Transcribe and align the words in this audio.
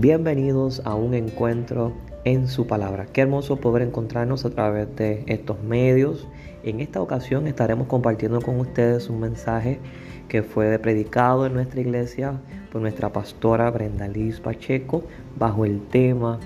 Bienvenidos 0.00 0.80
a 0.84 0.94
un 0.94 1.12
encuentro 1.12 1.92
en 2.22 2.46
su 2.46 2.68
palabra. 2.68 3.06
Qué 3.06 3.22
hermoso 3.22 3.56
poder 3.56 3.82
encontrarnos 3.82 4.44
a 4.44 4.50
través 4.50 4.94
de 4.94 5.24
estos 5.26 5.60
medios. 5.64 6.28
En 6.62 6.78
esta 6.78 7.02
ocasión 7.02 7.48
estaremos 7.48 7.88
compartiendo 7.88 8.40
con 8.40 8.60
ustedes 8.60 9.10
un 9.10 9.18
mensaje 9.18 9.80
que 10.28 10.44
fue 10.44 10.78
predicado 10.78 11.46
en 11.46 11.54
nuestra 11.54 11.80
iglesia 11.80 12.40
por 12.70 12.80
nuestra 12.80 13.12
pastora 13.12 13.72
Brenda 13.72 14.06
Liz 14.06 14.38
Pacheco 14.38 15.02
bajo 15.36 15.64
el 15.64 15.84
tema 15.88 16.38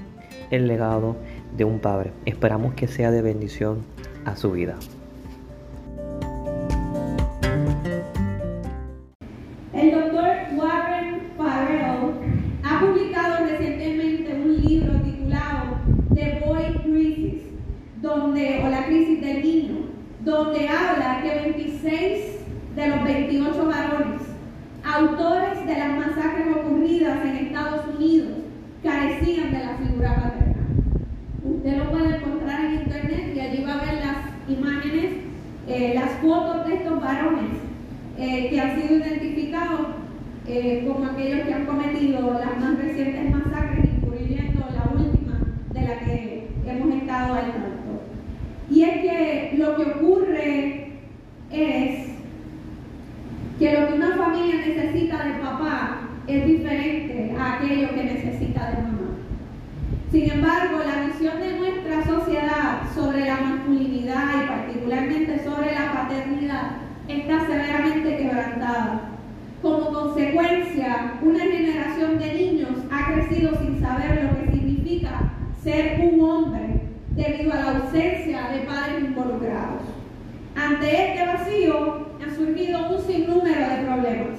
El 0.50 0.66
legado 0.66 1.16
de 1.54 1.64
un 1.64 1.78
padre. 1.78 2.10
Esperamos 2.24 2.72
que 2.72 2.88
sea 2.88 3.10
de 3.10 3.20
bendición 3.20 3.82
a 4.24 4.34
su 4.34 4.52
vida. 4.52 4.78
Eh, 35.72 35.92
las 35.94 36.10
fotos 36.20 36.66
de 36.66 36.74
estos 36.74 37.00
varones 37.00 37.56
eh, 38.18 38.50
que 38.50 38.60
han 38.60 38.80
sido 38.80 38.96
identificados 38.96 39.86
eh, 40.46 40.84
como 40.86 41.06
aquellos 41.06 41.46
que 41.46 41.54
han 41.54 41.64
cometido 41.64 42.38
las 42.38 42.60
más 42.60 42.78
recientes 42.78 43.30
masacres, 43.30 43.88
incluyendo 43.96 44.66
la 44.74 44.92
última 44.92 45.40
de 45.72 45.80
la 45.80 45.98
que 46.00 46.48
hemos 46.66 46.94
estado 46.94 47.34
al 47.34 47.72
y 48.72 48.84
es 48.84 49.00
que 49.02 49.54
lo 49.58 49.76
que 49.76 49.82
ocurre 49.82 50.86
es 51.50 52.06
que 53.58 53.72
lo 53.72 53.86
que 53.86 53.94
una 53.94 54.16
familia 54.16 54.66
necesita 54.66 55.24
de 55.24 55.32
papá 55.40 56.08
es 56.26 56.46
diferente 56.46 57.34
a 57.38 57.54
aquello 57.54 57.88
que 57.90 58.04
necesita 58.04 58.70
de 58.70 58.82
mamá. 58.82 58.98
Sin 60.10 60.30
embargo, 60.30 60.78
la 60.84 61.06
visión 61.06 61.38
de 61.40 61.58
nuestra 61.58 62.04
sociedad 62.04 62.82
sobre 62.94 63.26
la 63.26 63.40
masculinidad 63.40 64.42
y 64.42 64.48
particularmente 64.82 65.44
sobre 65.44 65.74
la 65.74 65.92
paternidad 65.92 66.72
está 67.06 67.46
severamente 67.46 68.16
quebrantada. 68.16 69.10
Como 69.60 69.92
consecuencia, 69.92 71.14
una 71.22 71.38
generación 71.38 72.18
de 72.18 72.34
niños 72.34 72.70
ha 72.90 73.12
crecido 73.12 73.56
sin 73.60 73.80
saber 73.80 74.24
lo 74.24 74.40
que 74.40 74.56
significa 74.56 75.34
ser 75.62 76.00
un 76.00 76.20
hombre 76.20 76.80
debido 77.10 77.52
a 77.52 77.56
la 77.56 77.70
ausencia 77.78 78.48
de 78.48 78.60
padres 78.60 79.04
involucrados. 79.04 79.82
Ante 80.56 81.10
este 81.10 81.26
vacío 81.26 82.08
han 82.20 82.36
surgido 82.36 82.90
un 82.90 83.02
sinnúmero 83.02 83.60
de 83.60 83.86
problemas. 83.86 84.38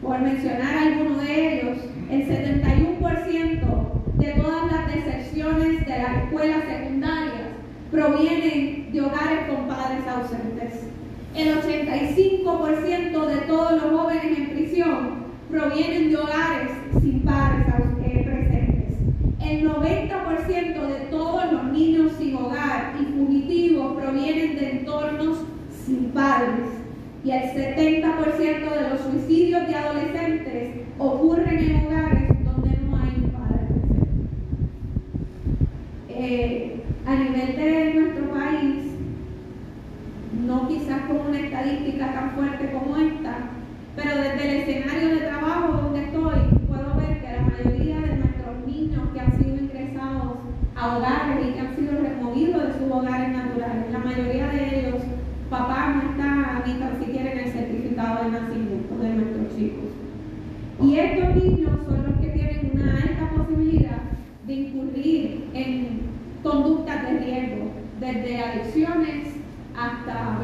Por 0.00 0.18
mencionar 0.18 0.78
algunos 0.78 1.22
de 1.22 1.60
ellos, 1.60 1.78
el 2.10 2.26
71% 2.26 3.82
de 4.14 4.32
todas 4.32 4.72
las 4.72 4.94
deserciones 4.94 5.86
de 5.86 5.98
las 5.98 6.24
escuelas 6.24 6.64
secundarias 6.64 7.01
provienen 7.92 8.90
de 8.90 9.00
hogares 9.02 9.48
con 9.48 9.68
padres 9.68 10.00
ausentes. 10.08 10.80
El 11.36 11.58
85% 11.58 13.26
de 13.26 13.36
todos 13.46 13.72
los 13.72 14.00
jóvenes 14.00 14.38
en 14.38 14.50
prisión 14.50 15.22
provienen 15.50 16.10
de 16.10 16.16
hogares 16.16 16.70
sin 17.02 17.20
padres 17.20 17.66
presentes. 18.24 18.96
El 19.40 19.68
90% 19.68 20.86
de 20.86 21.00
todos 21.10 21.52
los 21.52 21.64
niños 21.64 22.12
sin 22.18 22.34
hogar 22.36 22.94
y 22.98 23.04
fugitivos 23.04 24.02
provienen 24.02 24.56
de 24.56 24.70
entornos 24.70 25.38
sin 25.84 26.06
padres. 26.12 26.68
Y 27.24 27.30
el 27.30 27.42
70% 27.42 28.74
de 28.74 28.88
los 28.88 29.00
suicidios 29.02 29.68
de 29.68 29.74
adolescentes 29.74 30.70
ocurren 30.98 31.58
en 31.58 31.86
hogares 31.86 32.28
donde 32.44 32.70
no 32.70 32.96
hay 32.96 33.14
un 33.16 33.30
padre 33.30 33.66
eh, 36.08 36.61
a 37.12 37.16
nivel 37.16 37.56
de 37.56 37.94
nuestro 37.94 38.30
país, 38.30 38.84
no 40.46 40.66
quizás 40.66 41.02
con 41.02 41.26
una 41.28 41.40
estadística 41.40 42.10
tan 42.10 42.30
fuerte 42.30 42.72
como 42.72 42.96
esta, 42.96 43.36
pero 43.94 44.16
desde 44.16 44.48
el 44.48 44.56
escenario 44.60 45.08
de 45.10 45.26
trabajo 45.26 45.72
donde 45.74 46.04
estoy, 46.04 46.40
puedo 46.66 46.94
ver 46.96 47.20
que 47.20 47.32
la 47.32 47.42
mayoría 47.42 48.00
de 48.00 48.16
nuestros 48.16 48.66
niños 48.66 49.02
que 49.12 49.20
han 49.20 49.36
sido 49.36 49.56
ingresados 49.56 50.38
a 50.74 50.96
hogares 50.96 51.46
y 51.46 51.52
que 51.52 51.60
han 51.60 51.76
sido 51.76 52.00
removidos 52.00 52.62
de 52.62 52.72
sus 52.78 52.90
hogares 52.90 53.28
naturales, 53.28 53.92
la 53.92 53.98
mayoría 53.98 54.46
de 54.48 54.78
ellos, 54.80 55.02
papá 55.50 55.94
no 55.94 56.10
está 56.12 56.62
ni 56.66 56.74
tan 56.80 56.98
siquiera 56.98 57.32
en 57.32 57.38
el 57.40 57.52
certificado 57.52 58.24
de 58.24 58.30
nacimiento 58.30 58.96
de 58.96 59.08
nuestros 59.10 59.54
chicos. 59.54 59.90
Y 60.82 60.96
estos 60.96 61.36
niños 61.36 61.78
son 61.86 62.04
los 62.04 62.20
que 62.22 62.28
tienen 62.28 62.70
una 62.72 62.94
alta 62.94 63.30
posibilidad 63.36 64.00
de 64.46 64.52
incurrir 64.54 65.44
en 65.52 66.12
conductas 66.42 67.02
de 67.02 67.18
riesgo, 67.18 67.70
desde 68.00 68.42
adicciones 68.42 69.42
hasta 69.76 70.38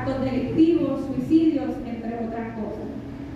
actos 0.00 0.24
delictivos, 0.24 1.06
suicidios, 1.06 1.70
entre 1.86 2.26
otras 2.26 2.54
cosas. 2.54 2.86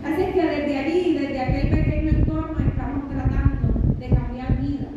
Así 0.04 0.32
que 0.32 0.42
desde 0.42 0.78
allí, 0.78 1.18
desde 1.18 1.40
aquel 1.40 1.70
pequeño 1.70 2.10
entorno, 2.10 2.58
estamos 2.58 3.10
tratando 3.10 3.80
de 3.98 4.08
cambiar 4.08 4.60
vidas, 4.60 4.94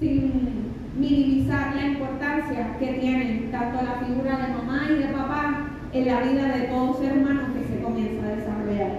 sin 0.00 0.72
minimizar 0.98 1.74
la 1.74 1.86
importancia 1.88 2.76
que 2.78 2.86
tiene 2.94 3.48
tanto 3.50 3.82
la 3.82 4.06
figura 4.06 4.38
de 4.38 4.54
mamá 4.54 4.88
y 4.90 4.94
de 4.94 5.08
papá 5.08 5.68
en 5.92 6.06
la 6.06 6.20
vida 6.22 6.56
de 6.56 6.62
todo 6.68 6.94
ser 7.00 7.18
humano 7.18 7.42
que 7.54 7.64
se 7.66 7.82
comienza 7.82 8.26
a 8.26 8.36
desarrollar. 8.36 8.92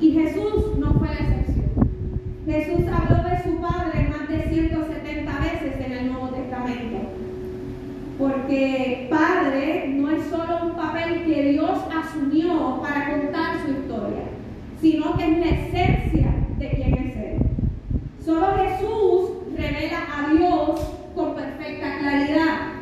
Y 0.00 0.12
Jesús 0.12 0.78
no 0.78 0.94
fue 0.94 1.08
la 1.08 1.14
excepción. 1.14 1.70
Jesús 2.46 2.86
habló 2.92 3.28
de 3.28 3.42
su 3.42 3.60
Padre 3.60 4.08
más 4.08 4.28
de 4.28 4.42
170 4.48 5.38
veces 5.38 5.86
en 5.86 5.92
el 5.92 6.12
Nuevo 6.12 6.28
Testamento. 6.28 6.98
Padre 9.10 9.88
no 9.88 10.10
es 10.10 10.26
solo 10.26 10.66
un 10.66 10.76
papel 10.76 11.24
que 11.24 11.52
Dios 11.52 11.78
asumió 11.94 12.80
para 12.82 13.10
contar 13.10 13.64
su 13.64 13.72
historia 13.72 14.32
sino 14.82 15.16
que 15.16 15.22
es 15.22 15.38
la 15.38 15.46
esencia 15.46 16.34
de 16.58 16.70
quién 16.70 16.94
es 16.94 17.16
Él. 17.16 17.38
Solo 18.24 18.46
Jesús 18.56 19.30
revela 19.56 20.00
a 20.12 20.34
Dios 20.34 20.80
con 21.14 21.36
perfecta 21.36 21.98
claridad, 22.00 22.72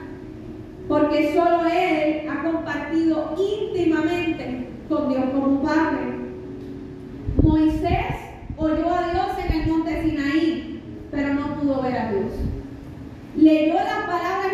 porque 0.88 1.34
solo 1.34 1.66
Él 1.66 2.26
ha 2.26 2.42
compartido 2.42 3.34
íntimamente 3.38 4.68
con 4.88 5.10
Dios 5.10 5.24
como 5.30 5.62
Padre. 5.62 6.00
Moisés 7.42 8.16
oyó 8.56 8.94
a 8.94 9.10
Dios 9.12 9.28
en 9.46 9.60
el 9.60 9.68
monte 9.68 10.02
Sinaí, 10.02 10.82
pero 11.10 11.34
no 11.34 11.60
pudo 11.60 11.82
ver 11.82 11.98
a 11.98 12.12
Dios. 12.12 12.32
Leyó 13.36 13.74
las 13.74 14.06
palabras 14.06 14.52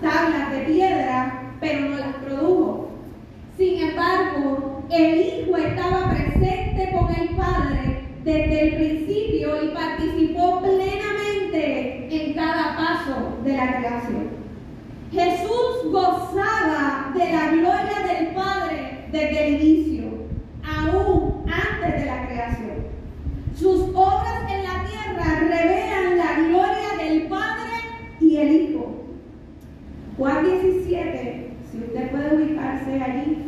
tablas 0.00 0.50
de 0.50 0.58
piedra, 0.60 1.54
pero 1.60 1.90
no 1.90 1.96
las 1.96 2.16
produjo. 2.16 2.90
Sin 3.56 3.88
embargo, 3.88 4.82
el 4.90 5.20
Hijo 5.20 5.56
estaba 5.56 6.10
presente 6.10 6.90
con 6.92 7.14
el 7.14 7.36
Padre 7.36 8.02
desde 8.24 8.68
el 8.68 8.74
principio 8.76 9.64
y 9.64 9.68
participó 9.68 10.60
plenamente 10.60 12.08
en 12.10 12.34
cada 12.34 12.76
paso 12.76 13.38
de 13.44 13.56
la 13.56 13.76
creación. 13.78 14.42
Jesús 15.12 15.92
gozaba 15.92 17.12
de 17.14 17.32
la 17.32 17.50
gloria 17.52 18.06
del 18.06 18.28
Padre 18.34 19.06
desde 19.12 19.46
el 19.46 19.62
inicio, 19.62 20.04
aún 20.64 21.44
antes 21.46 22.00
de 22.00 22.06
la 22.06 22.26
creación. 22.26 22.86
Sus 23.54 23.82
obras 23.94 24.50
en 24.50 24.62
la 24.64 24.84
tierra 24.88 25.40
revelan 25.40 26.16
la 26.16 26.48
gloria 26.48 27.04
del 27.04 27.28
Padre 27.28 27.72
y 28.20 28.36
el 28.36 28.52
Hijo. 28.52 29.02
Juan 30.22 30.44
17, 30.44 31.50
si 31.68 31.78
usted 31.78 32.10
puede 32.12 32.36
ubicarse 32.36 32.92
allí, 32.92 33.38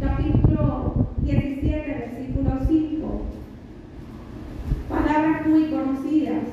capítulo 0.00 1.08
17, 1.18 2.12
versículo 2.14 2.50
5. 2.64 3.22
Palabras 4.88 5.46
muy 5.48 5.64
conocidas. 5.64 6.44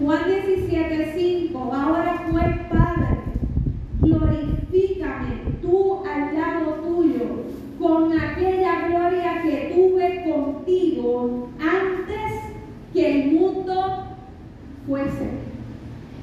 Juan 0.00 0.20
17, 0.26 1.12
5. 1.16 1.72
Ahora 1.72 2.26
pues, 2.32 2.58
Padre, 2.68 3.18
glorifícame 4.00 5.36
tú 5.62 6.02
al 6.04 6.34
lado 6.34 6.72
tuyo 6.82 7.44
con 7.78 8.12
aquella 8.18 8.88
gloria 8.88 9.40
que 9.40 9.72
tuve 9.72 10.24
contigo 10.28 11.48
antes 11.60 11.91
que 12.92 13.22
el 13.22 13.32
mundo 13.32 14.06
fuese. 14.86 15.30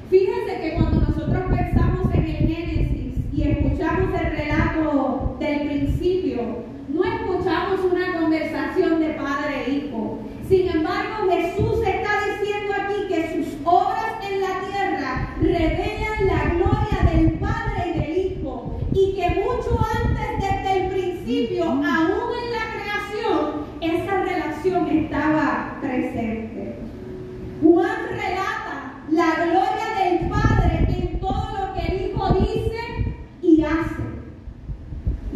Fíjense 0.08 0.60
que 0.60 0.74
cuando 0.74 1.00
nosotros 1.00 1.42
pensamos 1.56 2.14
en 2.14 2.24
el 2.24 2.36
Génesis 2.36 3.14
y 3.32 3.42
escuchamos 3.42 4.20
el 4.20 4.30
relato 4.30 5.36
del 5.38 5.60
principio, 5.68 6.40
no 6.88 7.04
escuchamos 7.04 7.80
una 7.92 8.20
conversación 8.20 9.00
de 9.00 9.09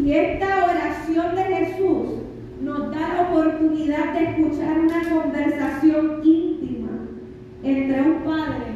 Y 0.04 0.12
esta 0.12 0.66
oración 0.66 1.34
de 1.34 1.44
Jesús 1.44 2.08
nos 2.60 2.90
da 2.90 3.14
la 3.14 3.22
oportunidad 3.30 4.12
de 4.12 4.24
escuchar 4.24 4.78
una 4.80 5.00
conversación 5.08 6.20
íntima 6.22 6.90
entre 7.62 8.02
un 8.02 8.16
padre 8.22 8.73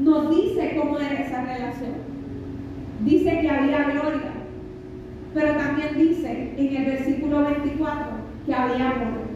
nos 0.00 0.30
dice 0.34 0.76
cómo 0.76 0.98
era 0.98 1.20
esa 1.20 1.42
relación. 1.42 2.10
Dice 3.04 3.40
que 3.40 3.50
había 3.50 3.90
gloria, 3.90 4.32
pero 5.34 5.56
también 5.56 5.96
dice 5.96 6.54
en 6.56 6.76
el 6.76 6.84
versículo 6.84 7.44
24 7.44 8.06
que 8.46 8.54
había 8.54 8.90
amor. 8.90 9.30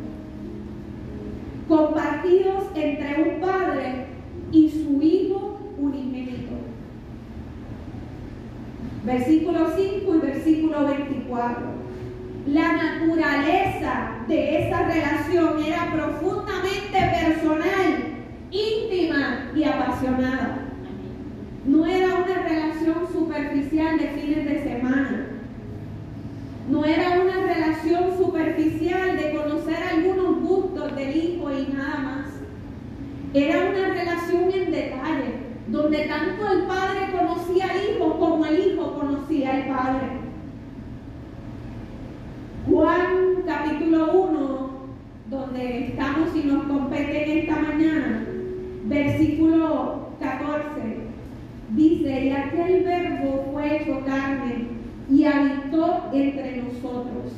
Compartidos 1.68 2.64
entre 2.74 3.22
un 3.22 3.40
padre 3.40 4.06
y 4.52 4.68
su 4.68 5.00
hijo 5.02 5.58
unigénito. 5.78 6.52
Versículo 9.04 9.68
5 9.76 10.14
y 10.14 10.18
versículo 10.18 10.86
24 10.86 11.84
la 12.46 12.72
naturaleza 12.74 14.16
de 14.28 14.66
esa 14.66 14.86
relación 14.86 15.62
era 15.62 15.90
profundamente 15.92 16.98
personal 16.98 18.13
íntima 18.54 19.50
y 19.54 19.64
apasionada. 19.64 20.58
No 21.66 21.86
era 21.86 22.14
una 22.14 22.42
relación 22.46 23.08
superficial 23.12 23.98
de 23.98 24.08
fines 24.08 24.44
de 24.44 24.62
semana. 24.62 25.26
No 26.70 26.84
era 26.84 27.20
una 27.20 27.46
relación 27.52 28.16
superficial 28.16 29.16
de 29.16 29.34
conocer 29.34 29.76
algunos 29.82 30.40
gustos 30.40 30.94
del 30.94 31.16
hijo 31.16 31.50
y 31.52 31.72
nada 31.72 31.98
más. 31.98 32.26
Era 33.34 33.70
una 33.70 33.88
relación 33.88 34.50
en 34.52 34.70
detalle, 34.70 35.34
donde 35.68 35.98
tanto 36.06 36.52
el 36.52 36.66
padre 36.66 37.00
conocía 37.12 37.66
al 37.70 37.76
hijo 37.76 38.18
como 38.18 38.46
el 38.46 38.58
hijo 38.58 38.94
conocía 38.94 39.50
al 39.50 39.66
padre. 39.66 40.24
Juan 42.70 43.42
capítulo 43.46 44.12
1, 44.12 44.70
donde 45.30 45.86
estamos 45.88 46.34
y 46.36 46.46
nos 46.46 46.66
versículo 48.88 50.08
14, 50.20 50.62
dice, 51.74 52.24
y 52.26 52.30
aquel 52.30 52.84
verbo 52.84 53.50
fue 53.52 53.76
hecho 53.76 54.04
carne 54.04 54.68
y 55.10 55.24
habitó 55.24 56.10
entre 56.12 56.62
nosotros. 56.62 57.32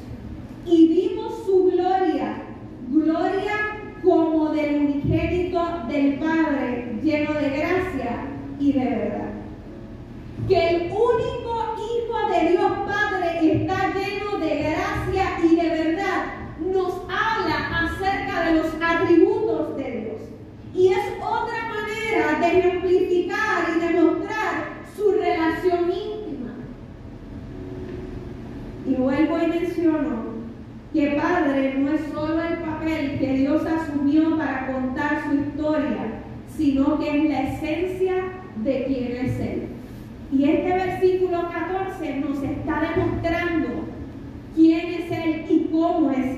como 45.97 46.11
esse 46.11 46.36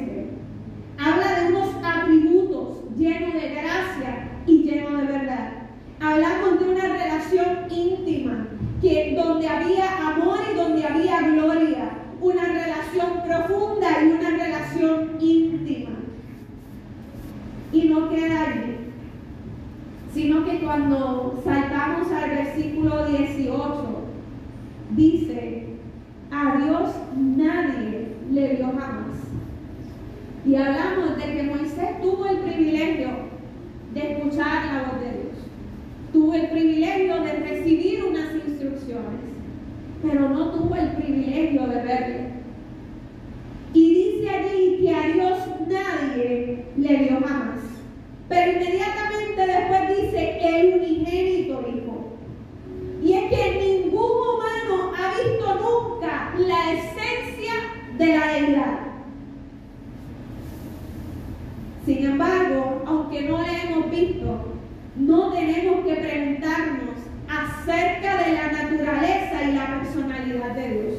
enfrentarnos 65.99 66.97
acerca 67.29 68.23
de 68.25 68.33
la 68.33 68.53
naturaleza 68.53 69.43
y 69.43 69.53
la 69.53 69.81
personalidad 69.81 70.55
de 70.55 70.69
Dios. 70.69 70.95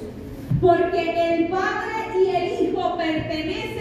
Porque 0.62 1.36
el 1.36 1.48
Padre 1.48 2.24
y 2.24 2.36
el 2.36 2.70
Hijo 2.70 2.98
pertenecen 2.98 3.79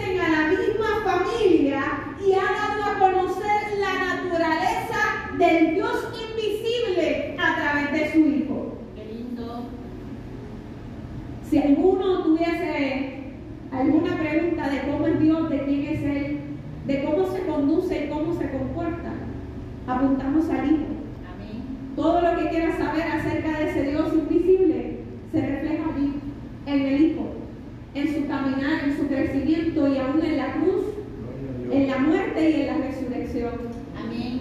la 32.69 32.87
resurrección. 32.87 33.51
Amén. 33.97 34.39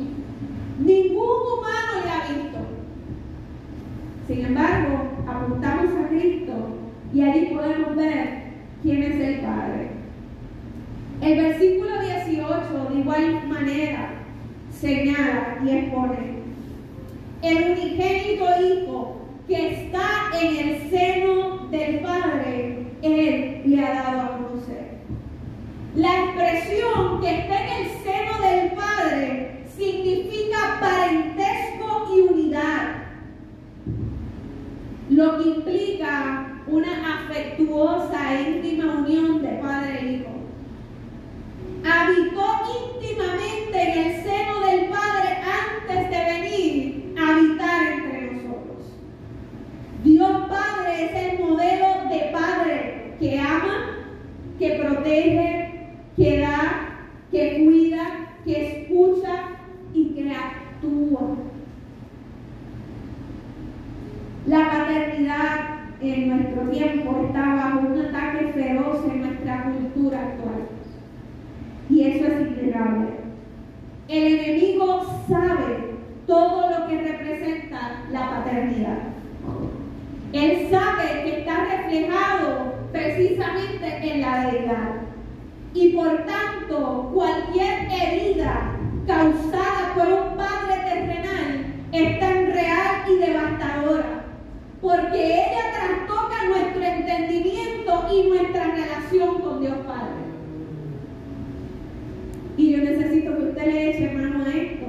Ningún 0.78 1.18
humano 1.18 2.04
le 2.04 2.10
ha 2.10 2.42
visto. 2.42 2.58
Sin 4.26 4.44
embargo, 4.44 5.10
apuntamos 5.26 5.90
a 5.94 6.08
Cristo 6.08 6.52
y 7.14 7.22
allí 7.22 7.46
podemos 7.46 7.96
ver 7.96 8.42
quién 8.82 9.02
es 9.02 9.20
el 9.20 9.40
Padre. 9.40 9.90
El 11.20 11.42
versículo 11.42 11.90
18 12.00 12.88
de 12.90 13.00
igual 13.00 13.48
manera 13.48 14.10
señala 14.70 15.58
y 15.64 15.70
expone 15.70 16.38
el 17.42 17.70
unigénito 17.70 18.46
Hijo 18.60 19.16
que 19.46 19.84
está 19.84 20.30
en 20.40 20.68
el 20.68 20.90
seno 20.90 21.68
del 21.70 22.00
Padre, 22.00 22.86
Él 23.02 23.62
le 23.64 23.84
ha 23.84 23.94
dado 23.94 24.20
a 24.20 24.38
conocer. 24.38 24.98
La 25.94 26.24
expresión 26.24 27.20
que 27.20 27.38
está 27.38 27.64
en 27.64 27.84
el 27.84 27.90
seno 28.02 28.48
del 28.48 28.72
Padre 28.72 29.64
significa 29.76 30.78
parentesco 30.80 32.14
y 32.14 32.20
unidad, 32.20 33.04
lo 35.18 35.36
que 35.36 35.48
implica 35.48 36.62
una 36.68 36.92
afectuosa 37.16 38.18
e 38.34 38.50
íntima 38.52 39.00
unión 39.00 39.42
de 39.42 39.48
padre 39.48 39.98
e 40.00 40.12
hijo. 40.12 40.30
Habitó 41.84 42.44
íntimamente 42.80 43.82
en 43.82 43.98
el 43.98 44.22
seno 44.22 44.66
del 44.66 44.90
Padre 44.90 45.28
antes 45.64 46.10
de 46.10 46.18
venir 46.32 47.14
a 47.18 47.36
habitar 47.36 47.92
entre 47.92 48.32
nosotros. 48.32 48.80
Dios 50.04 50.48
Padre 50.48 51.04
es 51.04 51.32
el 51.32 51.38
modelo 51.40 51.88
de 52.10 52.30
Padre 52.32 53.14
que 53.18 53.40
ama, 53.40 53.96
que 54.58 54.70
protege, 54.70 55.88
que 56.16 56.38
da, 56.40 57.08
que 57.32 57.64
cuida, 57.64 58.34
que 58.44 58.82
escucha 58.82 59.48
y 59.94 60.10
que 60.10 60.32
actúa. 60.32 61.36
La 64.46 64.70
paternidad 64.70 65.78
en 66.00 66.28
nuestro 66.30 66.62
tiempo 66.70 67.26
está 67.26 67.54
bajo 67.54 67.80
un 67.80 68.00
ataque 68.00 68.52
feroz 68.54 69.04
en 69.12 69.20
nuestra 69.20 69.64
cultura 69.64 70.20
actual. 70.20 70.68
Y 71.90 72.02
eso 72.04 72.26
es 72.26 72.40
innegable. 72.40 73.08
El 74.08 74.26
enemigo 74.38 75.04
sabe 75.28 75.98
todo 76.26 76.70
lo 76.70 76.86
que 76.86 77.02
representa 77.02 78.04
la 78.10 78.30
paternidad. 78.30 78.98
Él 80.32 80.68
sabe 80.70 81.24
que 81.24 81.38
está 81.40 81.64
reflejado 81.64 82.74
precisamente 82.92 84.12
en 84.12 84.20
la 84.20 84.50
deidad. 84.50 84.94
Y 85.74 85.90
por 85.90 86.24
tanto, 86.24 87.10
cualquier 87.12 87.88
herida 87.90 88.72
causada 89.06 89.94
por 89.94 90.06
un 90.06 90.36
padre 90.36 90.74
terrenal 90.84 91.66
es 91.92 92.20
tan 92.20 92.46
real 92.46 93.04
y 93.10 93.18
devastadora, 93.18 94.24
porque 94.80 95.24
ella 95.24 95.72
trastoca 95.76 96.48
nuestro 96.48 96.82
entendimiento 96.82 98.06
y 98.12 98.28
nuestra 98.28 98.64
relación 98.74 99.40
con 99.40 99.60
Dios 99.60 99.78
Padre. 99.86 100.28
Y 102.56 102.72
yo 102.72 102.78
necesito 102.78 103.36
que 103.36 103.44
usted 103.44 103.66
le 103.66 103.90
eche 103.90 104.14
mano 104.14 104.44
a 104.44 104.48
esto, 104.50 104.86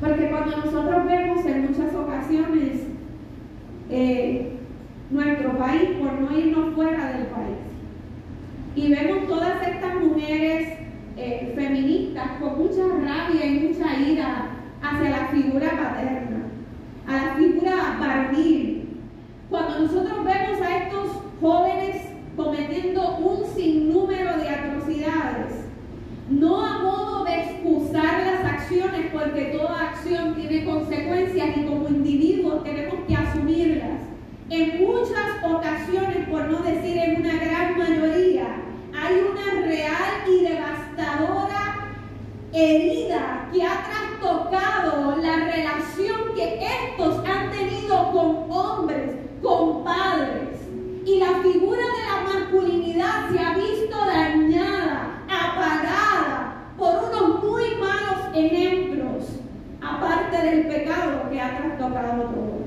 porque 0.00 0.28
cuando 0.28 0.56
nosotros 0.58 1.06
vemos 1.06 1.46
en 1.46 1.66
muchas 1.66 1.94
ocasiones 1.94 2.80
eh, 3.92 4.52
nuestro 5.10 5.58
país, 5.58 5.90
por 6.00 6.12
no 6.12 6.38
irnos 6.38 6.74
fuera 6.74 7.12
del 7.12 7.26
país, 7.26 7.58
y 8.74 8.88
vemos 8.88 9.28
todas 9.28 9.66
estas 9.68 9.94
mujeres 9.96 10.78
eh, 11.16 11.52
feministas 11.54 12.30
con 12.40 12.58
mucha 12.58 12.82
rabia 12.88 13.44
y 13.44 13.68
mucha 13.68 14.00
ira 14.00 14.46
hacia 14.82 15.10
la 15.10 15.26
figura 15.28 15.70
paterna, 15.70 16.46
a 17.06 17.12
la 17.12 17.34
figura 17.34 17.98
varonil. 18.00 18.88
Cuando 19.50 19.80
nosotros 19.80 20.24
vemos 20.24 20.60
a 20.62 20.76
estos 20.78 21.10
jóvenes 21.40 22.02
cometiendo 22.34 23.18
un 23.18 23.44
sinnúmero 23.54 24.38
de 24.38 24.48
atrocidades, 24.48 25.66
no 26.30 26.64
a 26.64 26.78
modo 26.78 27.24
de 27.24 27.34
excusar 27.42 28.22
las 28.24 28.52
acciones, 28.52 29.10
porque 29.12 29.56
toda 29.56 29.90
acción 29.90 30.34
tiene 30.34 30.64
consecuencias 30.64 31.56
y 31.56 31.64
como 31.64 31.88
individuos 31.88 32.64
tenemos 32.64 32.94
que 33.06 33.14
asumirlas. 33.14 34.00
En 34.48 34.84
muchas 34.84 35.44
ocasiones, 35.44 36.28
por 36.28 36.41
no 36.52 36.58
decir 36.62 36.98
en 36.98 37.22
una 37.22 37.34
gran 37.36 37.78
mayoría, 37.78 38.56
hay 38.94 39.24
una 39.30 39.66
real 39.66 40.28
y 40.28 40.44
devastadora 40.44 41.88
herida 42.52 43.48
que 43.50 43.62
ha 43.64 43.82
trastocado 43.88 45.16
la 45.16 45.36
relación 45.36 46.34
que 46.36 46.60
estos 46.60 47.24
han 47.26 47.50
tenido 47.50 48.12
con 48.12 48.50
hombres, 48.50 49.12
con 49.42 49.82
padres. 49.82 50.60
Y 51.06 51.18
la 51.18 51.40
figura 51.42 51.80
de 51.80 52.02
la 52.06 52.38
masculinidad 52.38 53.30
se 53.32 53.38
ha 53.38 53.54
visto 53.54 53.96
dañada, 53.96 55.24
apagada 55.28 56.54
por 56.76 56.96
unos 56.96 57.42
muy 57.44 57.76
malos 57.76 58.28
ejemplos, 58.34 59.40
aparte 59.80 60.36
del 60.36 60.66
pecado 60.66 61.30
que 61.30 61.40
ha 61.40 61.56
trastocado 61.56 62.22
todo. 62.24 62.62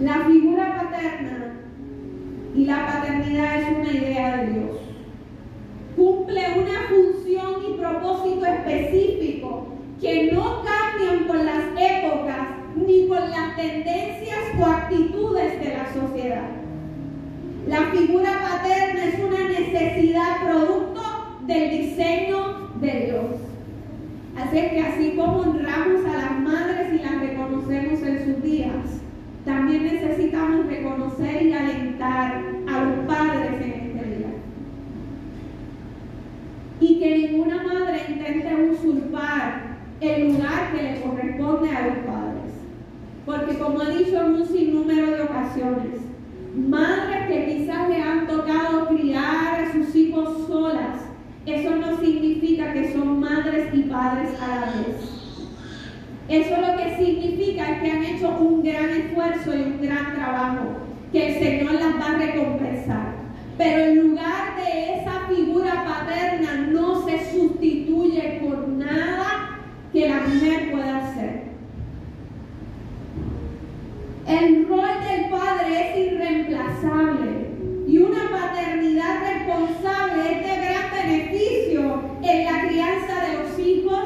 La 0.00 0.24
figura 0.24 0.76
paterna 0.76 1.59
y 2.54 2.64
la 2.64 2.86
paternidad 2.86 3.62
es 3.62 3.78
una 3.78 3.92
idea 3.92 4.36
de 4.36 4.52
Dios. 4.52 4.76
Cumple 5.96 6.42
una 6.58 6.88
función 6.88 7.54
y 7.68 7.78
propósito 7.78 8.44
específico 8.46 9.68
que 10.00 10.32
no 10.32 10.62
cambian 10.62 11.24
con 11.26 11.44
las 11.44 11.64
épocas 11.76 12.48
ni 12.74 13.06
con 13.06 13.30
las 13.30 13.56
tendencias 13.56 14.38
o 14.58 14.64
actitudes 14.64 15.60
de 15.60 15.76
la 15.76 15.92
sociedad. 15.92 16.50
La 17.68 17.86
figura 17.92 18.40
paterna 18.40 19.04
es 19.04 19.18
una 19.18 19.48
necesidad 19.48 20.44
producto 20.44 21.02
del 21.46 21.70
diseño 21.70 22.70
de 22.80 23.06
Dios. 23.06 23.50
Así 24.36 24.56
que 24.56 24.80
así 24.80 25.10
como 25.16 25.40
honramos 25.40 26.04
a 26.06 26.16
las 26.16 26.40
madres 26.40 26.94
y 26.94 27.02
las 27.02 27.20
reconocemos 27.20 28.02
en 28.02 28.24
sus 28.24 28.42
días, 28.42 28.99
también 29.44 29.84
necesitamos 29.84 30.66
reconocer 30.66 31.42
y 31.42 31.52
alentar 31.52 32.42
a 32.68 32.84
los 32.84 33.06
padres 33.06 33.52
en 33.62 33.70
este 33.70 34.16
día. 34.16 34.28
Y 36.80 36.98
que 36.98 37.18
ninguna 37.18 37.62
madre 37.62 38.02
intente 38.08 38.70
usurpar 38.70 39.78
el 40.00 40.32
lugar 40.32 40.72
que 40.72 40.82
le 40.82 41.00
corresponde 41.00 41.70
a 41.70 41.86
los 41.86 41.98
padres. 41.98 42.52
Porque 43.24 43.58
como 43.58 43.82
he 43.82 43.98
dicho 43.98 44.20
en 44.20 44.34
un 44.34 44.46
sinnúmero 44.46 45.10
de 45.10 45.22
ocasiones, 45.22 46.00
madres 46.56 47.28
que 47.28 47.46
quizás 47.46 47.88
le 47.88 48.02
han 48.02 48.26
tocado 48.26 48.88
criar 48.88 49.64
a 49.64 49.72
sus 49.72 49.94
hijos 49.94 50.46
solas, 50.46 51.00
eso 51.46 51.76
no 51.76 51.98
significa 51.98 52.72
que 52.72 52.92
son 52.92 53.20
madres 53.20 53.74
y 53.74 53.82
padres 53.82 54.30
a 54.40 54.48
la 54.48 54.66
vez. 54.66 55.19
Eso 56.30 56.60
lo 56.60 56.76
que 56.76 56.96
significa 56.96 57.72
es 57.72 57.82
que 57.82 57.90
han 57.90 58.04
hecho 58.04 58.28
un 58.38 58.62
gran 58.62 58.88
esfuerzo 58.88 59.52
y 59.52 59.62
un 59.62 59.82
gran 59.82 60.14
trabajo, 60.14 60.76
que 61.10 61.26
el 61.26 61.38
Señor 61.40 61.72
las 61.72 62.00
va 62.00 62.12
a 62.12 62.18
recompensar. 62.18 63.14
Pero 63.58 63.84
en 63.84 63.98
lugar 63.98 64.54
de 64.54 64.94
esa 64.94 65.26
figura 65.28 65.84
paterna 65.84 66.68
no 66.70 67.04
se 67.04 67.18
sustituye 67.32 68.38
por 68.40 68.68
nada 68.68 69.58
que 69.92 70.08
la 70.08 70.20
mujer 70.20 70.70
pueda 70.70 70.98
hacer. 70.98 71.42
El 74.28 74.68
rol 74.68 74.88
del 75.08 75.30
padre 75.30 75.80
es 75.80 76.12
irreemplazable 76.12 77.48
y 77.88 77.98
una 77.98 78.30
paternidad 78.30 79.20
responsable 79.34 80.22
es 80.30 80.48
de 80.48 80.56
gran 80.64 81.08
beneficio 81.08 82.02
en 82.22 82.44
la 82.44 82.68
crianza 82.68 83.26
de 83.26 83.42
los 83.42 83.58
hijos, 83.58 84.04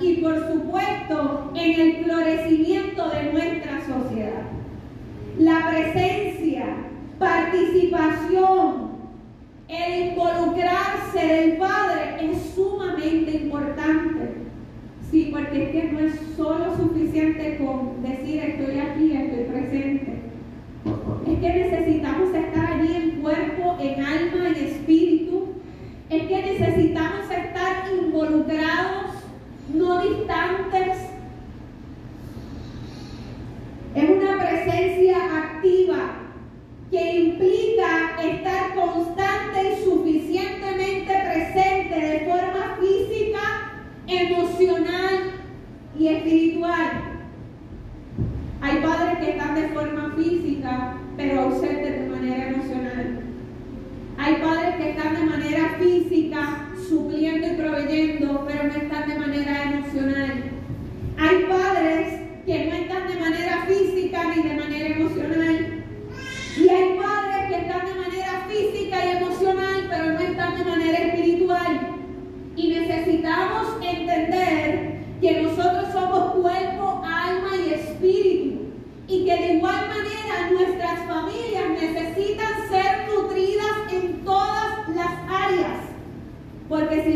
y 0.00 0.14
por 0.16 0.36
supuesto 0.48 1.52
en 1.54 1.80
el 1.80 2.04
florecimiento 2.04 3.08
de 3.10 3.32
nuestra 3.32 3.80
sociedad. 3.86 4.42
La 5.38 5.68
presencia, 5.68 6.66
participación, 7.18 8.94
el 9.68 10.08
involucrarse 10.08 11.26
del 11.26 11.56
Padre 11.56 12.16
es 12.20 12.54
sumamente 12.54 13.30
importante. 13.32 14.34
Sí, 15.10 15.30
porque 15.32 15.64
es 15.64 15.70
que 15.70 15.92
no 15.92 15.98
es 16.00 16.14
solo 16.36 16.76
suficiente 16.76 17.58
con 17.58 18.02
decir 18.02 18.42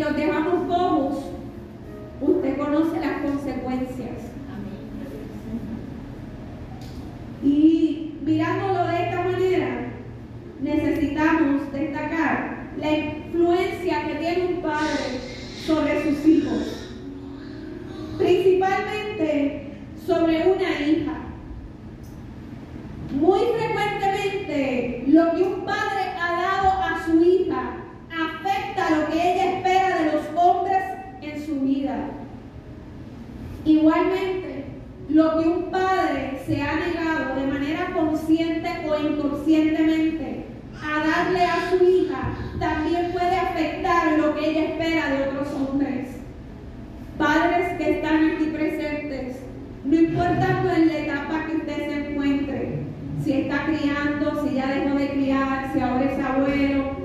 los 0.09 0.17
dejamos 0.17 0.58
presentes, 48.47 49.37
no 49.85 49.97
importa 49.97 50.63
en 50.77 50.89
la 50.89 50.99
etapa 50.99 51.47
que 51.47 51.57
usted 51.57 51.77
se 51.77 52.11
encuentre, 52.11 52.79
si 53.25 53.33
está 53.33 53.67
criando, 53.67 54.47
si 54.47 54.55
ya 54.55 54.67
dejó 54.69 54.97
de 54.97 55.09
criar, 55.11 55.71
si 55.73 55.81
ahora 55.81 56.05
es 56.05 56.25
abuelo, 56.25 56.98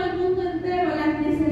al 0.00 0.16
mundo 0.16 0.42
entero 0.42 0.94
las 0.96 1.18
necesidades 1.18 1.49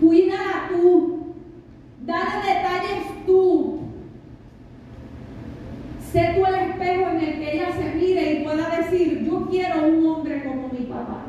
Cuídala 0.00 0.68
tú. 0.70 1.34
Dale 2.06 2.48
detalles 2.48 3.26
tú. 3.26 3.80
Sé 6.10 6.34
tú 6.34 6.44
el 6.46 6.70
espejo 6.70 7.10
en 7.10 7.20
el 7.20 7.38
que 7.38 7.54
ella 7.54 7.72
se 7.72 7.94
mire 7.94 8.32
y 8.32 8.44
pueda 8.44 8.76
decir, 8.78 9.24
yo 9.24 9.46
quiero 9.48 9.86
un 9.86 10.06
hombre 10.06 10.42
como 10.42 10.68
mi 10.68 10.86
papá. 10.86 11.26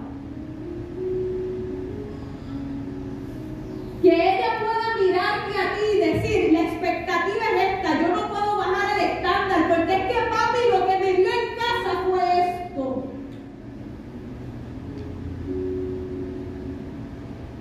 Que 4.01 4.09
ella 4.09 4.47
pueda 4.59 4.95
mirarte 4.99 5.53
a 5.59 5.75
ti 5.75 5.85
y 5.93 5.99
decir, 5.99 6.53
la 6.53 6.61
expectativa 6.61 7.45
es 7.55 7.75
esta, 7.75 8.01
yo 8.01 8.07
no 8.15 8.27
puedo 8.29 8.57
bajar 8.57 8.97
el 8.97 9.05
estándar, 9.11 9.67
porque 9.67 9.93
es 9.93 10.03
que 10.07 10.29
papi 10.31 10.61
lo 10.71 10.87
que 10.87 10.97
me 10.97 11.13
dio 11.13 11.27
en 11.27 11.55
casa 11.55 12.03
fue 12.09 12.23
esto. 12.39 13.03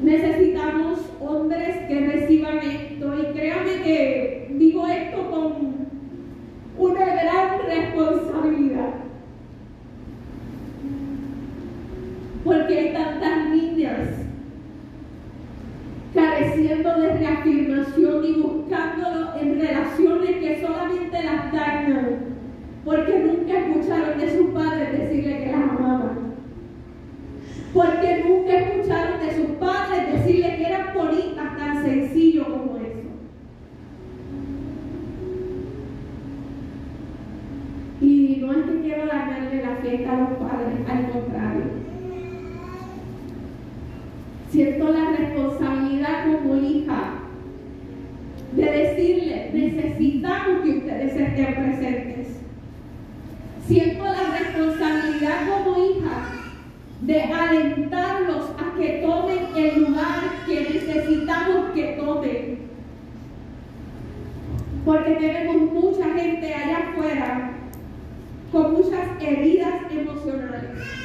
Necesitamos 0.02 1.00
hombres 1.20 1.76
que 1.86 2.00
reciban 2.06 2.58
esto 2.58 3.18
y 3.18 3.34
créame 3.34 3.82
que 3.82 4.54
digo 4.56 4.86
esto 4.86 5.30
con 5.30 5.90
una 6.78 7.04
gran 7.04 7.58
responsabilidad. 7.66 8.94
Porque 12.42 12.78
hay 12.78 12.92
tantas 12.94 13.50
niñas 13.50 14.08
careciendo 16.14 16.98
de 16.98 17.18
reafirmación 17.18 18.24
y 18.24 18.32
buscándolo 18.40 19.36
en 19.36 19.60
relaciones 19.60 20.36
que 20.36 20.60
solamente 20.60 21.22
las 21.22 21.52
dañan, 21.52 22.18
porque 22.84 23.18
nunca 23.18 23.58
escucharon 23.58 24.18
de 24.18 24.36
sus 24.36 24.50
padres 24.50 24.98
decirle 24.98 25.44
que 25.44 25.52
las 25.52 25.62
amaban, 25.62 26.34
porque 27.74 28.24
nunca 28.26 28.58
escucharon 28.58 29.20
de 29.20 29.34
sus 29.36 29.50
padres 29.58 30.12
decirle 30.12 30.56
que 30.56 30.66
eran 30.66 30.94
bonitas, 30.94 31.56
tan 31.56 31.84
sencillo 31.84 32.44
como 32.44 32.76
eso. 32.78 33.08
Y 38.00 38.38
no 38.40 38.52
es 38.52 38.64
que 38.64 38.80
quiero 38.80 39.06
darle 39.06 39.62
la 39.62 39.76
fiesta 39.76 40.12
a 40.12 40.20
los 40.20 40.30
padres, 40.38 40.69
al 40.88 41.10
contrario 41.10 41.80
siento 44.50 44.90
la 44.90 45.10
responsabilidad 45.10 46.24
como 46.24 46.56
hija 46.56 47.12
de 48.52 48.64
decirle, 48.64 49.50
necesitamos 49.52 50.64
que 50.64 50.70
ustedes 50.70 51.16
estén 51.16 51.54
presentes. 51.54 52.26
Siento 53.66 54.04
la 54.04 54.38
responsabilidad 54.38 55.48
como 55.48 55.84
hija 55.84 56.32
de 57.02 57.22
alentarlos 57.22 58.50
a 58.58 58.76
que 58.76 59.04
tomen 59.06 59.38
el 59.56 59.84
lugar 59.84 60.20
que 60.46 60.60
necesitamos 60.60 61.70
que 61.72 61.92
tomen. 61.92 62.58
Porque 64.84 65.10
tenemos 65.12 65.72
mucha 65.72 66.12
gente 66.12 66.52
allá 66.54 66.78
afuera 66.90 67.52
con 68.50 68.72
muchas 68.72 69.06
heridas 69.20 69.74
emocionales. 69.92 71.00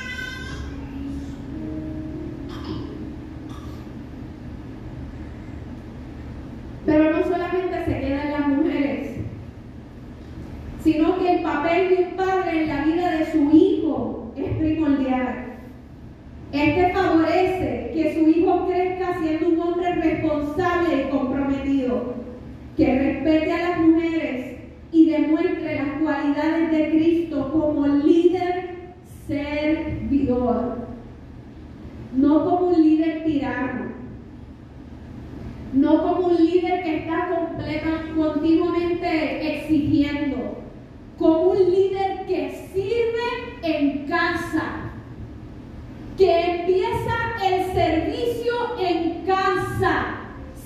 Pero 6.86 7.12
no 7.12 7.24
solamente 7.24 7.86
se 7.86 8.00
queda 8.00 8.24
en 8.24 8.32
las 8.32 8.48
mujeres, 8.48 9.10
sino 10.86 11.18
que 11.18 11.38
el 11.38 11.42
papel 11.42 11.90
de 11.90 12.04
un 12.04 12.12
padre 12.12 12.62
en 12.62 12.70
la 12.70 12.86
vida 12.86 13.12
de 13.18 13.32
su 13.32 13.50
hijo 13.52 14.32
es 14.38 14.56
primordial. 14.56 15.58
Este 16.52 16.94
favorece 16.94 17.92
que 17.96 18.14
su 18.14 18.30
hijo 18.30 18.68
crezca 18.68 19.20
siendo 19.20 19.50
un 19.50 19.60
hombre 19.60 19.96
responsable 19.96 21.02
y 21.02 21.10
comprometido, 21.10 22.14
que 22.78 23.00
respete 23.00 23.52
a 23.52 23.70
las 23.70 23.80
mujeres 23.80 24.58
y 24.92 25.10
demuestre 25.10 25.76
las 25.76 26.02
cualidades 26.04 26.72
de 26.72 26.90
Cristo 26.92 27.52
como 27.52 27.88
líder 27.88 28.70
servidor, 29.28 30.78
no 32.16 32.46
como 32.46 32.68
un 32.68 32.84
líder 32.84 33.24
tirano 33.26 33.96
no 35.76 36.02
como 36.04 36.28
un 36.28 36.46
líder 36.46 36.84
que 36.84 36.98
está 37.00 37.30
completa, 37.30 38.06
continuamente 38.16 39.56
exigiendo, 39.56 39.85
como 41.26 41.52
un 41.52 41.72
líder 41.72 42.26
que 42.28 42.70
sirve 42.72 43.28
en 43.64 44.06
casa, 44.06 44.92
que 46.16 46.40
empieza 46.40 47.16
el 47.44 47.74
servicio 47.74 48.54
en 48.80 49.26
casa, 49.26 50.18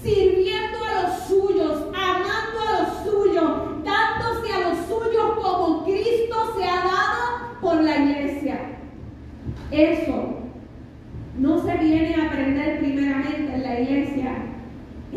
sirviendo 0.04 0.78
a 0.84 1.04
los 1.04 1.20
suyos, 1.28 1.84
amando 1.94 2.60
a 2.68 2.82
los 2.82 3.04
suyos, 3.04 3.86
dándose 3.86 4.54
a 4.54 4.70
los 4.70 4.86
suyos 4.86 5.32
como 5.42 5.86
Cristo 5.86 6.54
se 6.58 6.64
ha 6.66 6.76
dado 6.76 7.60
por 7.62 7.82
la 7.82 7.98
iglesia. 7.98 8.60
Eso 9.72 10.40
no 11.38 11.64
se 11.64 11.78
viene 11.78 12.16
a 12.16 12.26
aprender 12.28 12.80
primeramente 12.80 13.54
en 13.54 13.64
la 13.64 13.80
iglesia, 13.80 14.36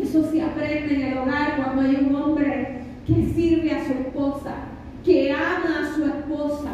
eso 0.01 0.31
se 0.31 0.41
aprende 0.41 0.95
en 0.95 1.01
el 1.01 1.17
hogar 1.17 1.57
cuando 1.57 1.81
hay 1.81 1.95
un 1.95 2.15
hombre 2.15 2.79
que 3.05 3.13
sirve 3.35 3.71
a 3.73 3.85
su 3.85 3.91
esposa, 3.91 4.72
que 5.03 5.31
ama 5.31 5.81
a 5.81 5.95
su 5.95 6.05
esposa, 6.05 6.71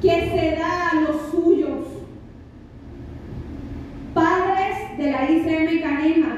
que 0.00 0.10
se 0.10 0.56
da 0.56 0.90
a 0.90 1.00
los 1.00 1.30
suyos. 1.30 1.86
Padres 4.12 4.96
de 4.96 5.10
la 5.10 5.30
ICM 5.30 5.82
Caneja, 5.82 6.36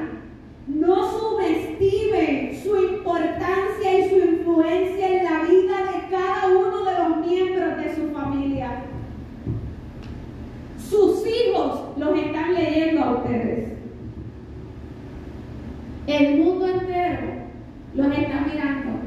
no 0.67 1.11
subestimen 1.11 2.59
su 2.63 2.75
importancia 2.77 3.99
y 3.99 4.09
su 4.09 4.17
influencia 4.17 5.09
en 5.09 5.25
la 5.25 5.43
vida 5.43 5.93
de 5.93 6.11
cada 6.11 6.49
uno 6.49 6.85
de 6.85 6.99
los 6.99 7.27
miembros 7.27 7.77
de 7.77 7.95
su 7.95 8.11
familia. 8.13 8.83
Sus 10.79 11.23
hijos 11.27 11.81
los 11.99 12.19
están 12.19 12.55
leyendo 12.55 13.05
a 13.05 13.17
ustedes. 13.17 13.73
El 16.07 16.39
mundo 16.39 16.67
entero 16.69 17.27
los 17.95 18.07
está 18.07 18.41
mirando 18.41 19.07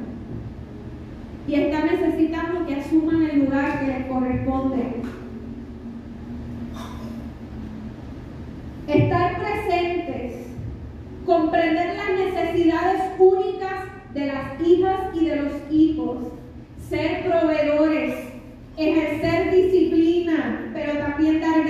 y 1.49 1.55
está 1.55 1.83
necesitando 1.83 2.67
que 2.67 2.75
asuman 2.75 3.23
el 3.23 3.39
lugar 3.45 3.79
que 3.79 3.87
les 3.87 4.05
corresponde. 4.05 4.83
Estar 8.87 9.37
presentes, 9.39 10.47
comprender 11.25 11.95
las 11.95 12.33
necesidades 12.33 13.01
únicas 13.17 13.85
de 14.13 14.27
las 14.27 14.61
hijas 14.61 14.99
y 15.13 15.25
de 15.25 15.35
los 15.37 15.53
hijos, 15.71 16.17
ser 16.87 17.25
proveedores, 17.25 18.15
ejercer 18.77 19.51
disciplina, 19.51 20.71
pero 20.73 20.99
también 20.99 21.41
dar 21.41 21.65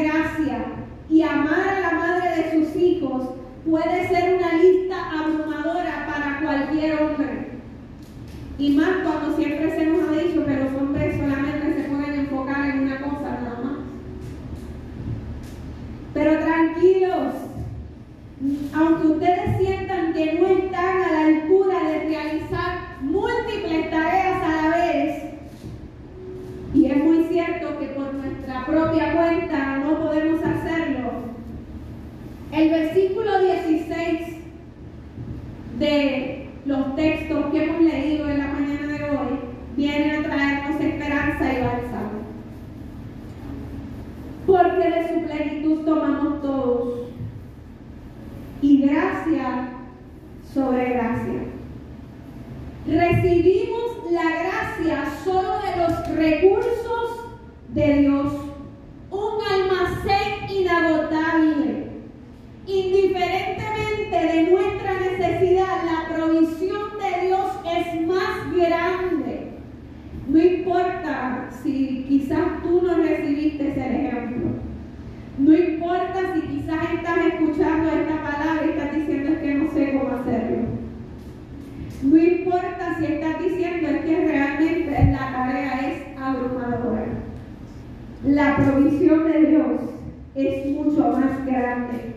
y 1.09 1.21
amar 1.21 1.67
a 1.67 1.79
la 1.79 1.91
madre 1.91 2.29
de 2.35 2.51
sus 2.51 2.75
hijos 2.75 3.29
puede 3.69 4.07
ser 4.07 4.35
una 4.35 4.53
lista 4.53 5.11
abrumadora 5.11 6.07
para 6.07 6.39
cualquier 6.41 7.01
hombre. 7.01 7.49
Y 8.57 8.71
más 8.71 8.89
cuando 9.03 9.35
siempre 9.35 9.75
se 9.75 9.85
nos 9.85 10.09
ha 10.09 10.11
dicho 10.11 10.41
los 10.41 10.81
hombres 10.81 11.17
solamente 11.17 11.73
se 11.73 11.89
pueden 11.89 12.19
enfocar 12.19 12.69
en 12.69 12.79
una 12.81 13.01
cosa 13.01 13.39
nada 13.41 13.61
más. 13.63 13.77
Pero 16.13 16.39
tranquilos, 16.39 17.33
aunque 18.73 19.07
ustedes 19.07 19.57
sientan 19.57 20.13
que 20.13 20.33
no 20.33 20.47
están 20.47 21.03
a 21.03 21.11
la 21.11 21.25
altura 21.27 21.89
de 21.89 21.99
realizar 21.99 22.77
múltiples 23.01 23.89
tareas 23.89 24.43
a 24.43 24.61
la 24.61 24.77
vez, 24.77 25.23
y 26.73 26.85
es 26.85 27.03
muy 27.03 27.23
cierto 27.25 27.79
que 27.79 27.87
por 27.87 28.13
nuestra 28.13 28.65
propia 28.65 29.13
cuenta 29.15 29.77
no 29.77 29.99
podemos 29.99 30.43
hacerlo, 30.43 31.11
el 32.51 32.69
versículo 32.69 33.41
16 33.41 34.19
de 35.79 36.49
los 36.65 36.95
textos 36.95 37.45
que 37.51 37.63
hemos 37.63 37.81
leído 37.81 38.29
en 38.29 38.39
la 38.39 38.47
mañana 38.47 38.87
de 38.87 39.03
hoy 39.03 39.39
viene 39.75 40.17
a 40.17 40.23
traernos 40.23 40.81
esperanza 40.81 41.53
y 41.53 41.61
bálsamo. 41.61 42.19
porque 44.45 44.89
de 44.89 45.07
su 45.07 45.25
plenitud 45.25 45.85
tomamos 45.85 46.41
todos. 46.41 46.99
Y 48.61 48.81
gracia 48.81 49.69
sobre 50.53 50.89
gracia. 50.89 51.41
Recibimos 52.87 54.11
la 54.11 54.23
gracia 54.23 55.05
solo 55.23 55.59
de 55.59 55.83
los 55.83 55.99
recursos 56.19 57.37
de 57.69 57.93
Dios, 57.99 58.33
un 59.09 59.37
almacén 59.51 60.49
inagotable. 60.49 61.89
Indiferentemente 62.67 64.15
de 64.15 64.51
nuestra 64.51 64.93
necesidad, 64.99 65.83
la 65.85 66.15
provisión 66.15 66.89
de 66.99 67.27
Dios 67.27 67.47
es 67.65 68.05
más 68.05 68.55
grande. 68.55 69.53
No 70.27 70.37
importa 70.37 71.49
si 71.63 72.05
quizás 72.07 72.61
tú 72.61 72.81
no 72.83 72.95
recibiste 72.95 73.69
ese 73.69 73.79
ejemplo. 73.79 74.49
No 75.39 75.53
importa 75.53 76.33
si 76.35 76.41
quizás 76.41 76.93
estás 76.93 77.17
escuchando 77.27 77.89
esta 77.91 78.21
palabra 78.21 78.65
y 78.65 78.69
estás 78.69 78.93
diciendo 78.93 79.31
es 79.31 79.39
que 79.39 79.53
no 79.55 79.71
sé 79.71 79.93
cómo 79.93 80.15
hacerlo. 80.15 80.79
No 82.01 82.17
importa 82.17 82.95
si 82.97 83.05
estás 83.05 83.43
diciendo 83.43 83.89
es 83.89 84.05
que 84.05 84.27
realmente 84.27 85.11
la 85.11 85.31
tarea 85.33 85.89
es 85.89 86.17
abrumadora. 86.17 87.07
La 88.25 88.55
provisión 88.57 89.31
de 89.31 89.39
Dios 89.47 89.81
es 90.35 90.65
mucho 90.67 91.09
más 91.09 91.45
grande. 91.45 92.15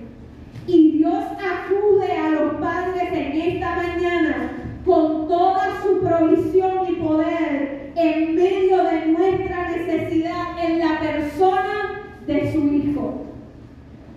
Y 0.67 0.99
Dios 0.99 1.25
acude 1.25 2.13
a 2.17 2.31
los 2.31 2.55
padres 2.55 3.09
en 3.13 3.41
esta 3.41 3.77
mañana 3.77 4.53
con 4.85 5.27
toda 5.27 5.83
su 5.83 6.01
provisión 6.01 6.89
y 6.89 6.93
poder 6.95 7.93
en 7.97 8.37
medio 8.37 8.85
de 8.85 9.07
nuestra 9.07 9.71
necesidad 9.71 10.65
en 10.65 10.79
la 10.79 11.01
persona 11.01 12.03
de 12.27 12.53
su 12.53 12.73
Hijo. 12.73 13.27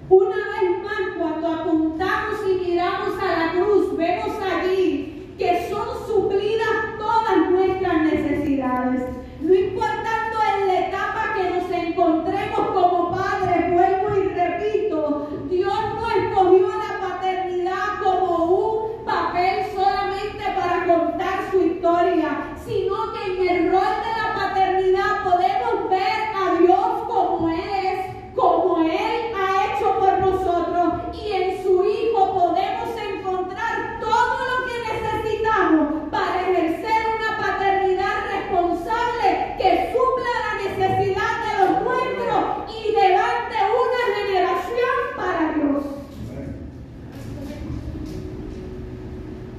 Una 0.09 0.35
vez 0.35 0.83
más, 0.83 1.17
cuando 1.17 1.47
apuntamos 1.47 2.39
y 2.47 2.69
miramos 2.69 3.17
a 3.19 3.39
la 3.39 3.51
cruz, 3.53 3.97
vemos 3.97 4.37
allí 4.39 5.33
que 5.37 5.67
son 5.69 5.87
suplidas 6.07 6.97
todas 6.97 7.49
nuestras 7.49 8.03
necesidades. 8.03 9.01
No 9.41 9.53
importando 9.53 10.37
en 10.57 10.67
la 10.67 10.87
etapa 10.87 11.33
que 11.35 11.49
nos 11.49 11.69
encontremos 11.71 12.59
como 12.73 13.11
padres, 13.11 13.73
vuelvo 13.73 14.23
y 14.23 14.27
repito, 14.29 15.29
Dios 15.49 15.73
no 15.95 16.09
escogió 16.09 16.67
la 16.69 17.07
paternidad 17.07 17.99
como 18.03 18.45
un 18.45 19.05
papel 19.05 19.65
solamente 19.73 20.43
para 20.55 20.85
contar 20.85 21.51
su 21.51 21.61
historia, 21.61 22.55
sino 22.65 22.95
que 23.13 23.49
en 23.49 23.57
el 23.57 23.71
rol 23.71 23.81
de 23.81 24.11
la 24.21 24.35
paternidad 24.35 25.23
podemos 25.23 25.89
ver 25.89 26.21
a 26.33 26.59
Dios 26.61 26.87
como 27.07 27.49
Él 27.49 27.69
es, 27.83 28.35
como 28.35 28.79
Él 28.85 29.33
ha 29.35 29.75
hecho 29.75 29.99
por 29.99 30.19
nosotros 30.19 30.93
y 31.13 31.31
en 31.33 31.63
su 31.63 31.83
Hijo 31.85 32.33
podemos 32.33 32.89
encontrar 32.97 33.99
todo 33.99 34.37
lo 34.49 34.65
que 34.65 34.93
necesitamos 34.93 36.09
para 36.11 36.41
ejercer 36.41 37.01
una 37.17 37.37
paternidad 37.37 38.15
responsable 38.31 39.55
que 39.57 39.93
supla 39.93 40.31
la 40.45 40.53
necesidad 40.69 41.33
de 41.45 41.51
los 41.59 41.83
nuestros 41.83 42.43
y 42.69 42.91
levante 42.91 43.55
una 43.83 44.01
generación 44.17 44.97
para 45.15 45.53
Dios. 45.53 45.83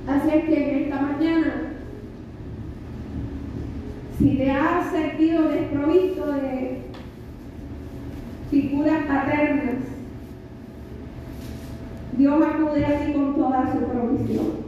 Así 0.09 0.29
es 0.37 0.45
que 0.45 0.71
en 0.71 0.85
esta 0.85 1.01
mañana, 1.01 1.55
si 4.19 4.37
te 4.37 4.51
has 4.51 4.91
sentido 4.91 5.49
desprovisto 5.49 6.27
de 6.33 6.83
figuras 8.51 9.05
paternas, 9.07 9.97
Dios 12.13 12.43
acude 12.43 12.85
a 12.85 12.99
ti 12.99 13.13
con 13.13 13.35
toda 13.35 13.73
su 13.73 13.79
provisión. 13.79 14.67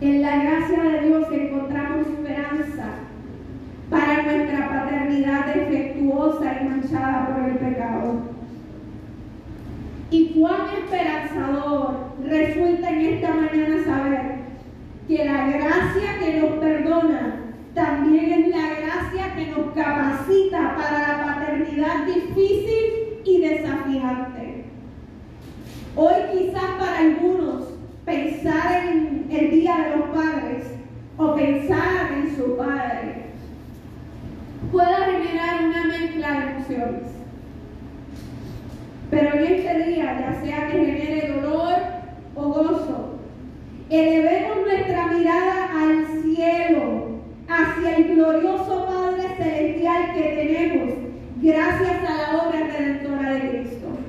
En 0.00 0.22
la 0.22 0.42
gracia 0.42 0.82
de 0.82 1.00
Dios 1.06 1.26
encontramos 1.32 2.06
esperanza 2.06 2.84
para 3.90 4.22
nuestra 4.22 4.68
paternidad 4.68 5.46
defectuosa 5.46 6.60
y 6.60 6.68
manchada 6.68 7.28
por 7.28 7.48
el 7.48 7.56
pecado. 7.56 8.14
Y 10.10 10.28
cuán 10.30 10.60
esperanzador 10.82 11.94
resulta 12.24 12.90
en 12.90 13.00
esta 13.00 13.34
mañana 13.34 13.84
saber 13.84 14.38
que 15.06 15.24
la 15.24 15.46
gracia 15.48 16.18
que 16.20 16.40
nos 16.40 16.50
perdona 16.58 17.36
también 17.74 18.32
es 18.32 18.48
la 18.48 18.68
gracia 18.80 19.34
que 19.34 19.46
nos 19.48 19.72
capacita 19.74 20.76
para 20.76 21.08
la 21.08 21.24
paternidad 21.24 22.06
difícil 22.06 23.20
y 23.24 23.40
desafiante. 23.40 24.27
Hoy 26.00 26.14
quizás 26.32 26.62
para 26.78 26.98
algunos 26.98 27.70
pensar 28.04 28.86
en 28.86 29.26
el 29.30 29.50
Día 29.50 29.78
de 29.78 29.96
los 29.96 30.10
Padres 30.10 30.64
o 31.16 31.34
pensar 31.34 32.12
en 32.12 32.36
su 32.36 32.56
padre 32.56 33.32
pueda 34.70 35.06
generar 35.06 35.64
una 35.64 35.84
mezcla 35.86 36.30
de 36.30 36.50
emociones. 36.52 37.02
Pero 39.10 39.38
en 39.38 39.44
este 39.44 39.84
día, 39.86 40.20
ya 40.20 40.40
sea 40.40 40.68
que 40.68 40.84
genere 40.84 41.32
dolor 41.32 41.74
o 42.36 42.42
gozo, 42.44 43.18
elevemos 43.90 44.58
nuestra 44.68 45.06
mirada 45.08 45.68
al 45.82 46.06
cielo, 46.22 47.08
hacia 47.48 47.96
el 47.96 48.14
glorioso 48.14 48.86
Padre 48.86 49.34
Celestial 49.36 50.14
que 50.14 50.22
tenemos 50.22 50.94
gracias 51.42 52.04
a 52.08 52.32
la 52.32 52.44
obra 52.44 52.68
redentora 52.68 53.32
de 53.32 53.40
Cristo. 53.50 54.07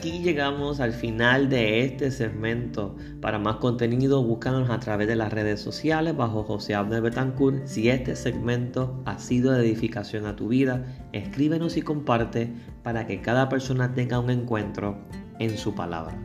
Aquí 0.00 0.20
llegamos 0.20 0.80
al 0.80 0.94
final 0.94 1.50
de 1.50 1.84
este 1.84 2.10
segmento. 2.10 2.96
Para 3.20 3.38
más 3.38 3.56
contenido, 3.56 4.24
búscanos 4.24 4.70
a 4.70 4.80
través 4.80 5.06
de 5.06 5.14
las 5.14 5.30
redes 5.30 5.60
sociales 5.60 6.16
bajo 6.16 6.42
José 6.42 6.74
Abner 6.74 7.02
Betancourt. 7.02 7.66
Si 7.66 7.90
este 7.90 8.16
segmento 8.16 9.02
ha 9.04 9.18
sido 9.18 9.52
de 9.52 9.60
edificación 9.60 10.24
a 10.24 10.36
tu 10.36 10.48
vida, 10.48 10.86
escríbenos 11.12 11.76
y 11.76 11.82
comparte 11.82 12.50
para 12.82 13.06
que 13.06 13.20
cada 13.20 13.50
persona 13.50 13.92
tenga 13.92 14.18
un 14.18 14.30
encuentro 14.30 14.96
en 15.38 15.58
su 15.58 15.74
palabra. 15.74 16.18